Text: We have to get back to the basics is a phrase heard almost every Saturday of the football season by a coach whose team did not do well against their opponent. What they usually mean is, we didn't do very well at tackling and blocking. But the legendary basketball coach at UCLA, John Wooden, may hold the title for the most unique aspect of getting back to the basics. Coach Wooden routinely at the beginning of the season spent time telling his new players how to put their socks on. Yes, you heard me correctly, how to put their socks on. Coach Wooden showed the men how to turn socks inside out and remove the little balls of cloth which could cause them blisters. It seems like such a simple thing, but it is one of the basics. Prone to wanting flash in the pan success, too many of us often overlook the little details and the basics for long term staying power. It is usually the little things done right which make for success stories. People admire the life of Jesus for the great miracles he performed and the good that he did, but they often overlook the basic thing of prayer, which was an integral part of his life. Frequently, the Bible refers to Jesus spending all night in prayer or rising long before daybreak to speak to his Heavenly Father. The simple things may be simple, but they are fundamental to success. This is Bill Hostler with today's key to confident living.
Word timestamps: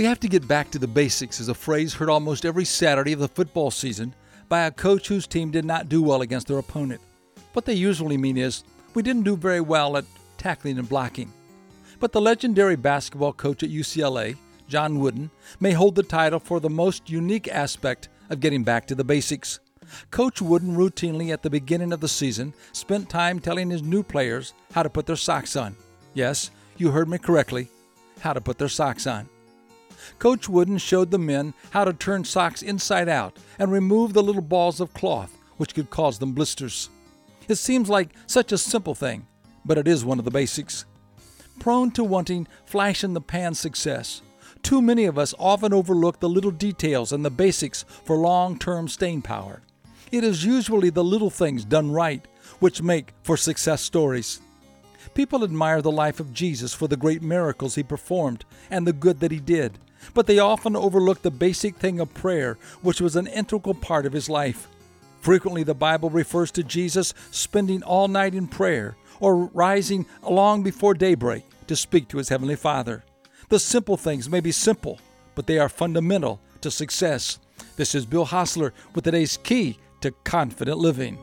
We 0.00 0.06
have 0.06 0.20
to 0.20 0.28
get 0.28 0.48
back 0.48 0.70
to 0.70 0.78
the 0.78 0.88
basics 0.88 1.40
is 1.40 1.50
a 1.50 1.54
phrase 1.54 1.92
heard 1.92 2.08
almost 2.08 2.46
every 2.46 2.64
Saturday 2.64 3.12
of 3.12 3.18
the 3.18 3.28
football 3.28 3.70
season 3.70 4.14
by 4.48 4.60
a 4.60 4.70
coach 4.70 5.08
whose 5.08 5.26
team 5.26 5.50
did 5.50 5.66
not 5.66 5.90
do 5.90 6.02
well 6.02 6.22
against 6.22 6.46
their 6.46 6.56
opponent. 6.56 7.02
What 7.52 7.66
they 7.66 7.74
usually 7.74 8.16
mean 8.16 8.38
is, 8.38 8.64
we 8.94 9.02
didn't 9.02 9.24
do 9.24 9.36
very 9.36 9.60
well 9.60 9.98
at 9.98 10.06
tackling 10.38 10.78
and 10.78 10.88
blocking. 10.88 11.30
But 11.98 12.12
the 12.12 12.20
legendary 12.22 12.76
basketball 12.76 13.34
coach 13.34 13.62
at 13.62 13.68
UCLA, 13.68 14.38
John 14.68 15.00
Wooden, 15.00 15.30
may 15.60 15.72
hold 15.72 15.96
the 15.96 16.02
title 16.02 16.38
for 16.38 16.60
the 16.60 16.70
most 16.70 17.10
unique 17.10 17.48
aspect 17.48 18.08
of 18.30 18.40
getting 18.40 18.64
back 18.64 18.86
to 18.86 18.94
the 18.94 19.04
basics. 19.04 19.60
Coach 20.10 20.40
Wooden 20.40 20.76
routinely 20.76 21.30
at 21.30 21.42
the 21.42 21.50
beginning 21.50 21.92
of 21.92 22.00
the 22.00 22.08
season 22.08 22.54
spent 22.72 23.10
time 23.10 23.38
telling 23.38 23.68
his 23.68 23.82
new 23.82 24.02
players 24.02 24.54
how 24.72 24.82
to 24.82 24.88
put 24.88 25.04
their 25.04 25.14
socks 25.14 25.56
on. 25.56 25.76
Yes, 26.14 26.50
you 26.78 26.90
heard 26.90 27.10
me 27.10 27.18
correctly, 27.18 27.68
how 28.20 28.32
to 28.32 28.40
put 28.40 28.56
their 28.56 28.66
socks 28.66 29.06
on. 29.06 29.28
Coach 30.18 30.48
Wooden 30.48 30.78
showed 30.78 31.10
the 31.10 31.18
men 31.18 31.54
how 31.70 31.84
to 31.84 31.92
turn 31.92 32.24
socks 32.24 32.62
inside 32.62 33.08
out 33.08 33.38
and 33.58 33.70
remove 33.70 34.12
the 34.12 34.22
little 34.22 34.42
balls 34.42 34.80
of 34.80 34.94
cloth 34.94 35.36
which 35.56 35.74
could 35.74 35.90
cause 35.90 36.18
them 36.18 36.32
blisters. 36.32 36.88
It 37.46 37.56
seems 37.56 37.90
like 37.90 38.14
such 38.26 38.50
a 38.52 38.58
simple 38.58 38.94
thing, 38.94 39.26
but 39.64 39.76
it 39.76 39.86
is 39.86 40.04
one 40.04 40.18
of 40.18 40.24
the 40.24 40.30
basics. 40.30 40.86
Prone 41.58 41.90
to 41.90 42.02
wanting 42.02 42.46
flash 42.64 43.04
in 43.04 43.12
the 43.12 43.20
pan 43.20 43.54
success, 43.54 44.22
too 44.62 44.80
many 44.80 45.04
of 45.04 45.18
us 45.18 45.34
often 45.38 45.72
overlook 45.72 46.20
the 46.20 46.28
little 46.28 46.50
details 46.50 47.12
and 47.12 47.24
the 47.24 47.30
basics 47.30 47.84
for 48.04 48.16
long 48.16 48.58
term 48.58 48.88
staying 48.88 49.22
power. 49.22 49.62
It 50.10 50.24
is 50.24 50.44
usually 50.44 50.90
the 50.90 51.04
little 51.04 51.30
things 51.30 51.64
done 51.64 51.92
right 51.92 52.26
which 52.58 52.82
make 52.82 53.12
for 53.22 53.36
success 53.36 53.80
stories. 53.80 54.40
People 55.14 55.44
admire 55.44 55.82
the 55.82 55.90
life 55.90 56.20
of 56.20 56.34
Jesus 56.34 56.74
for 56.74 56.88
the 56.88 56.96
great 56.96 57.22
miracles 57.22 57.74
he 57.74 57.82
performed 57.82 58.44
and 58.70 58.86
the 58.86 58.92
good 58.92 59.20
that 59.20 59.32
he 59.32 59.40
did, 59.40 59.78
but 60.14 60.26
they 60.26 60.38
often 60.38 60.76
overlook 60.76 61.22
the 61.22 61.30
basic 61.30 61.76
thing 61.76 62.00
of 62.00 62.14
prayer, 62.14 62.58
which 62.82 63.00
was 63.00 63.16
an 63.16 63.26
integral 63.26 63.74
part 63.74 64.06
of 64.06 64.12
his 64.12 64.28
life. 64.28 64.68
Frequently, 65.20 65.62
the 65.62 65.74
Bible 65.74 66.10
refers 66.10 66.50
to 66.52 66.62
Jesus 66.62 67.12
spending 67.30 67.82
all 67.82 68.08
night 68.08 68.34
in 68.34 68.46
prayer 68.46 68.96
or 69.20 69.44
rising 69.52 70.06
long 70.22 70.62
before 70.62 70.94
daybreak 70.94 71.44
to 71.66 71.76
speak 71.76 72.08
to 72.08 72.18
his 72.18 72.30
Heavenly 72.30 72.56
Father. 72.56 73.04
The 73.50 73.58
simple 73.58 73.96
things 73.96 74.30
may 74.30 74.40
be 74.40 74.52
simple, 74.52 74.98
but 75.34 75.46
they 75.46 75.58
are 75.58 75.68
fundamental 75.68 76.40
to 76.62 76.70
success. 76.70 77.38
This 77.76 77.94
is 77.94 78.06
Bill 78.06 78.24
Hostler 78.24 78.72
with 78.94 79.04
today's 79.04 79.36
key 79.36 79.78
to 80.00 80.12
confident 80.24 80.78
living. 80.78 81.18